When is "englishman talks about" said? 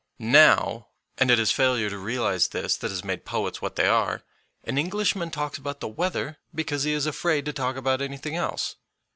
4.79-5.79